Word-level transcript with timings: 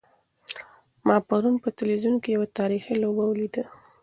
ما 1.07 1.15
پرون 1.27 1.55
په 1.63 1.69
تلویزیون 1.77 2.15
کې 2.23 2.29
یوه 2.35 2.47
تاریخي 2.59 2.95
لوبه 3.03 3.23
ولیده. 3.27 3.63